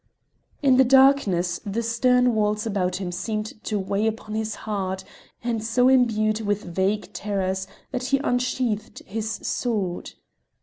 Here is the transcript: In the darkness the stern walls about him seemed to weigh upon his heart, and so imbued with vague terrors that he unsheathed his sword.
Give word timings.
In 0.63 0.77
the 0.77 0.83
darkness 0.83 1.59
the 1.63 1.83
stern 1.83 2.33
walls 2.33 2.65
about 2.65 2.95
him 2.95 3.11
seemed 3.11 3.63
to 3.65 3.77
weigh 3.77 4.07
upon 4.07 4.33
his 4.33 4.55
heart, 4.65 5.03
and 5.43 5.63
so 5.63 5.89
imbued 5.89 6.41
with 6.41 6.63
vague 6.63 7.13
terrors 7.13 7.67
that 7.91 8.05
he 8.05 8.17
unsheathed 8.23 9.03
his 9.05 9.29
sword. 9.29 10.13